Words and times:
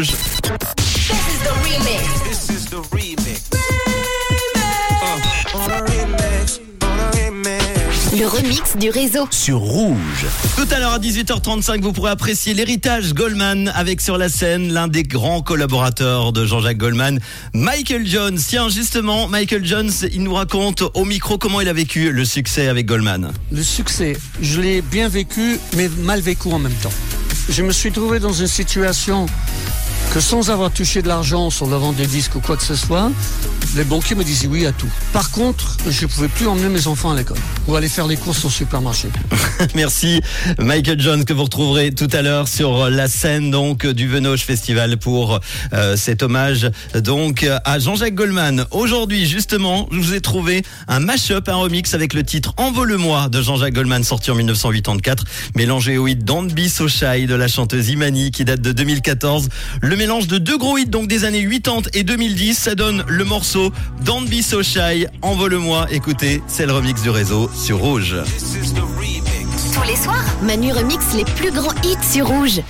Rouge. 0.00 0.12
This 0.76 1.10
is 1.10 1.40
the 1.42 1.52
remix. 1.62 2.24
This 2.24 2.48
is 2.48 2.64
the 2.70 2.80
remix. 2.90 3.50
Le 8.18 8.26
remix 8.26 8.76
du 8.78 8.88
réseau. 8.88 9.28
Sur 9.30 9.58
Rouge. 9.58 10.26
Tout 10.56 10.66
à 10.70 10.78
l'heure 10.78 10.94
à 10.94 10.98
18h35, 10.98 11.82
vous 11.82 11.92
pourrez 11.92 12.10
apprécier 12.10 12.54
l'héritage 12.54 13.12
Goldman 13.12 13.70
avec 13.74 14.00
sur 14.00 14.16
la 14.16 14.30
scène 14.30 14.72
l'un 14.72 14.88
des 14.88 15.02
grands 15.02 15.42
collaborateurs 15.42 16.32
de 16.32 16.46
Jean-Jacques 16.46 16.78
Goldman, 16.78 17.20
Michael 17.52 18.06
Jones. 18.06 18.38
Tiens, 18.38 18.70
justement, 18.70 19.28
Michael 19.28 19.66
Jones, 19.66 19.92
il 20.12 20.22
nous 20.22 20.34
raconte 20.34 20.82
au 20.94 21.04
micro 21.04 21.36
comment 21.36 21.60
il 21.60 21.68
a 21.68 21.74
vécu 21.74 22.10
le 22.10 22.24
succès 22.24 22.68
avec 22.68 22.86
Goldman. 22.86 23.32
Le 23.52 23.62
succès, 23.62 24.16
je 24.40 24.62
l'ai 24.62 24.80
bien 24.80 25.08
vécu, 25.08 25.58
mais 25.76 25.90
mal 25.98 26.20
vécu 26.20 26.48
en 26.48 26.58
même 26.58 26.72
temps. 26.82 26.92
Je 27.50 27.62
me 27.62 27.72
suis 27.72 27.90
trouvé 27.90 28.20
dans 28.20 28.32
une 28.32 28.46
situation 28.46 29.26
que 30.12 30.20
sans 30.20 30.50
avoir 30.50 30.72
touché 30.72 31.02
de 31.02 31.08
l'argent 31.08 31.50
sur 31.50 31.68
la 31.68 31.76
vente 31.76 31.94
des 31.96 32.06
disques 32.06 32.34
ou 32.34 32.40
quoi 32.40 32.56
que 32.56 32.62
ce 32.62 32.74
soit, 32.74 33.10
les 33.76 33.84
banquiers 33.84 34.16
me 34.16 34.24
disaient 34.24 34.48
oui 34.48 34.66
à 34.66 34.72
tout. 34.72 34.88
Par 35.12 35.30
contre, 35.30 35.76
je 35.88 36.04
ne 36.04 36.10
pouvais 36.10 36.28
plus 36.28 36.46
emmener 36.46 36.68
mes 36.68 36.86
enfants 36.86 37.12
à 37.12 37.16
l'école 37.16 37.38
ou 37.68 37.76
aller 37.76 37.88
faire 37.88 38.06
les 38.06 38.16
courses 38.16 38.44
au 38.44 38.50
supermarché. 38.50 39.08
Merci 39.74 40.20
Michael 40.58 41.00
Jones 41.00 41.24
que 41.24 41.32
vous 41.32 41.44
retrouverez 41.44 41.92
tout 41.92 42.08
à 42.12 42.22
l'heure 42.22 42.48
sur 42.48 42.90
la 42.90 43.08
scène 43.08 43.50
donc 43.50 43.86
du 43.86 44.08
Venoge 44.08 44.40
Festival 44.40 44.96
pour 44.96 45.40
euh, 45.72 45.96
cet 45.96 46.22
hommage 46.22 46.70
donc 46.94 47.46
à 47.64 47.78
Jean-Jacques 47.78 48.14
Goldman. 48.14 48.64
Aujourd'hui 48.70 49.26
justement, 49.26 49.88
je 49.92 49.98
vous 49.98 50.14
ai 50.14 50.20
trouvé 50.20 50.62
un 50.88 51.00
mash-up, 51.00 51.48
un 51.48 51.56
remix 51.56 51.94
avec 51.94 52.14
le 52.14 52.24
titre 52.24 52.54
Envole-moi 52.56 53.28
de 53.28 53.40
Jean-Jacques 53.40 53.74
Goldman 53.74 54.02
sorti 54.02 54.30
en 54.30 54.34
1984, 54.34 55.24
mélangé 55.54 55.98
au 55.98 56.08
hit 56.08 56.24
Don't 56.24 56.48
Be 56.48 56.66
So 56.66 56.88
Shy 56.88 57.26
de 57.26 57.34
la 57.34 57.46
chanteuse 57.46 57.88
Imani 57.90 58.30
qui 58.30 58.44
date 58.44 58.62
de 58.62 58.72
2014. 58.72 59.48
Le 59.80 59.96
mélange 59.96 60.26
de 60.26 60.38
deux 60.38 60.58
gros 60.58 60.76
hits 60.78 60.86
donc 60.86 61.08
des 61.08 61.24
années 61.24 61.46
80 61.48 61.90
et 61.94 62.02
2010, 62.02 62.58
ça 62.58 62.74
donne 62.74 63.04
le 63.06 63.24
morceau 63.24 63.59
Don't 64.04 64.26
Be 64.28 64.42
So 64.42 64.62
Shy, 64.62 65.06
Envole-moi. 65.22 65.86
Écoutez, 65.90 66.42
c'est 66.46 66.66
le 66.66 66.72
remix 66.72 67.02
du 67.02 67.10
réseau 67.10 67.50
sur 67.54 67.78
Rouge. 67.78 68.16
Tous 69.74 69.88
les 69.88 69.96
soirs, 69.96 70.24
Manu 70.42 70.72
remix 70.72 71.14
les 71.14 71.24
plus 71.24 71.52
grands 71.52 71.74
hits 71.84 71.96
sur 72.02 72.28
Rouge. 72.28 72.60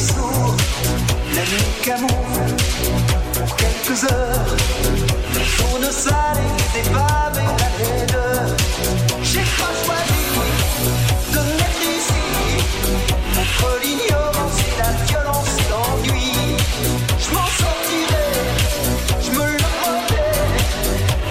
La 0.00 1.42
nuit 1.42 1.72
camoufle 1.82 2.56
pour 3.34 3.56
quelques 3.56 4.02
heures, 4.04 4.56
la 5.34 5.44
zone 5.58 5.92
sale 5.92 6.40
et 6.74 6.80
des 6.80 6.88
et 6.88 6.92
la 6.92 7.68
laideur. 7.78 8.56
J'ai 9.22 9.44
pas 9.58 9.74
choisi 9.84 10.24
de 11.34 11.40
naître 11.58 11.84
ici, 11.98 12.24
entre 13.38 13.68
l'ignorance 13.82 14.58
et 14.64 14.74
la 14.78 14.90
violence 15.04 15.52
et 15.58 15.68
l'ennui. 15.68 16.32
Je 17.18 17.28
m'en 17.34 17.48
sortirai, 17.60 18.28
je 19.20 19.30
me 19.32 19.44
le. 19.52 19.58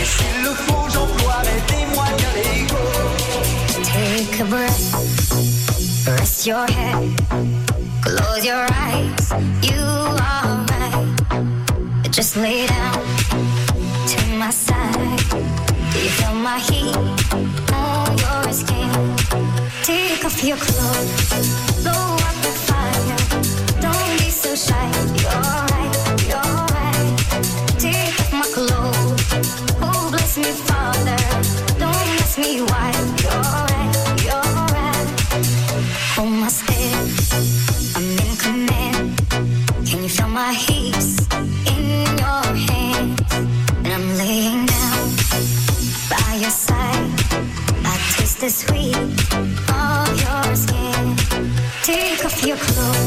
Et 0.00 0.04
s'il 0.04 0.36
le 0.44 0.52
faut, 0.52 0.86
j'emploierai 0.92 1.56
des 1.66 1.84
moyens 1.94 2.34
légaux. 2.36 2.98
Take 3.84 4.40
a 4.40 4.44
breath, 4.44 4.84
rest 6.06 6.46
your 6.46 6.66
head, 6.66 7.08
close 8.02 8.44
your 8.44 8.66
eyes. 8.70 9.32
You 9.62 9.80
are 9.80 10.66
right. 10.72 12.08
Just 12.10 12.36
lay 12.36 12.66
down 12.66 13.02
to 14.12 14.20
my 14.36 14.50
side. 14.50 15.18
Do 15.92 15.98
you 15.98 16.10
feel 16.18 16.34
my 16.34 16.58
heat 16.58 16.96
on 17.72 18.18
your 18.18 18.52
skin? 18.52 19.16
Take 19.82 20.24
off 20.24 20.42
your 20.44 20.56
clothes, 20.56 21.69
off 52.32 52.46
your 52.46 52.56
clothes, 52.56 52.99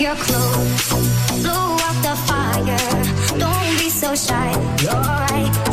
your 0.00 0.14
clothes, 0.14 0.88
blow 1.42 1.76
out 1.78 2.02
the 2.02 2.16
fire. 2.26 3.38
Don't 3.38 3.78
be 3.78 3.90
so 3.90 4.14
shy, 4.14 4.50
you're 4.80 4.92
right. 4.92 5.69